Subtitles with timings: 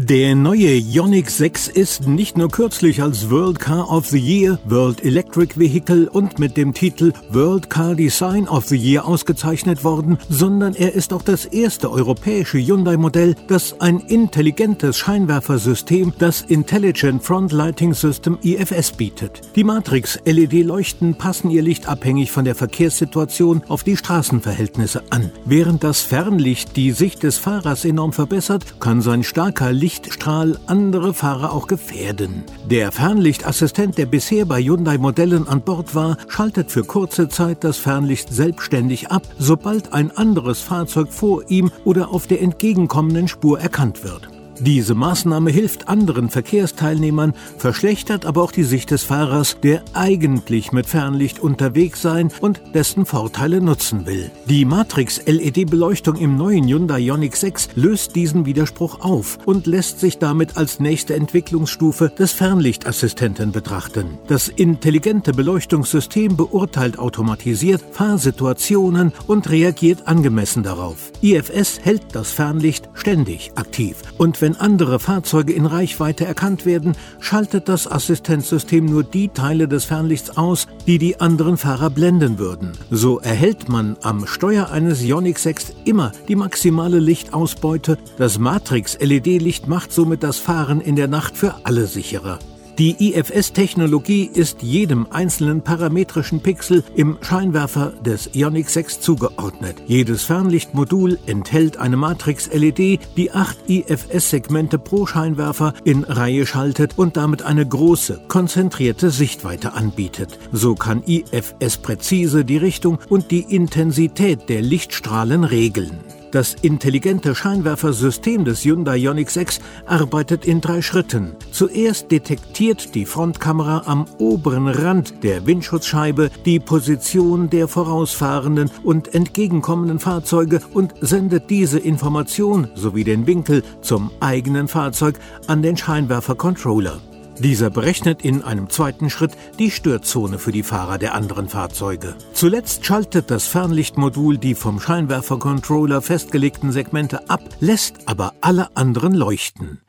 [0.00, 5.04] Der neue Ioniq 6 ist nicht nur kürzlich als World Car of the Year, World
[5.04, 10.76] Electric Vehicle und mit dem Titel World Car Design of the Year ausgezeichnet worden, sondern
[10.76, 17.92] er ist auch das erste europäische Hyundai-Modell, das ein intelligentes Scheinwerfersystem, das Intelligent Front Lighting
[17.92, 19.40] System IFS bietet.
[19.56, 25.32] Die Matrix-LED-Leuchten passen ihr Licht abhängig von der Verkehrssituation auf die Straßenverhältnisse an.
[25.44, 31.14] Während das Fernlicht die Sicht des Fahrers enorm verbessert, kann sein starker Licht Lichtstrahl andere
[31.14, 32.44] Fahrer auch gefährden.
[32.66, 38.28] Der Fernlichtassistent, der bisher bei Hyundai-Modellen an Bord war, schaltet für kurze Zeit das Fernlicht
[38.28, 44.28] selbstständig ab, sobald ein anderes Fahrzeug vor ihm oder auf der entgegenkommenden Spur erkannt wird.
[44.60, 50.86] Diese Maßnahme hilft anderen Verkehrsteilnehmern, verschlechtert aber auch die Sicht des Fahrers, der eigentlich mit
[50.86, 54.30] Fernlicht unterwegs sein und dessen Vorteile nutzen will.
[54.46, 60.56] Die Matrix-LED-Beleuchtung im neuen Hyundai Ioniq 6 löst diesen Widerspruch auf und lässt sich damit
[60.56, 64.18] als nächste Entwicklungsstufe des Fernlichtassistenten betrachten.
[64.26, 71.12] Das intelligente Beleuchtungssystem beurteilt automatisiert Fahrsituationen und reagiert angemessen darauf.
[71.22, 76.96] IFS hält das Fernlicht ständig aktiv und wenn wenn andere Fahrzeuge in Reichweite erkannt werden,
[77.20, 82.72] schaltet das Assistenzsystem nur die Teile des Fernlichts aus, die die anderen Fahrer blenden würden.
[82.90, 87.98] So erhält man am Steuer eines Ioniq 6 immer die maximale Lichtausbeute.
[88.16, 92.38] Das Matrix-LED-Licht macht somit das Fahren in der Nacht für alle sicherer.
[92.78, 99.82] Die IFS-Technologie ist jedem einzelnen parametrischen Pixel im Scheinwerfer des Ioniq 6 zugeordnet.
[99.88, 107.42] Jedes Fernlichtmodul enthält eine Matrix-LED, die acht IFS-Segmente pro Scheinwerfer in Reihe schaltet und damit
[107.42, 110.38] eine große, konzentrierte Sichtweite anbietet.
[110.52, 115.98] So kann IFS präzise die Richtung und die Intensität der Lichtstrahlen regeln.
[116.30, 121.32] Das intelligente Scheinwerfersystem des Hyundai Ioniq 6 arbeitet in drei Schritten.
[121.52, 129.98] Zuerst detektiert die Frontkamera am oberen Rand der Windschutzscheibe die Position der vorausfahrenden und entgegenkommenden
[129.98, 137.00] Fahrzeuge und sendet diese Information sowie den Winkel zum eigenen Fahrzeug an den Scheinwerfercontroller.
[137.38, 142.16] Dieser berechnet in einem zweiten Schritt die Störzone für die Fahrer der anderen Fahrzeuge.
[142.32, 149.80] Zuletzt schaltet das Fernlichtmodul die vom Scheinwerfercontroller festgelegten Segmente ab, lässt aber alle anderen leuchten.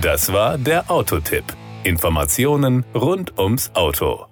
[0.00, 1.44] Das war der Autotipp.
[1.82, 4.29] Informationen rund ums Auto.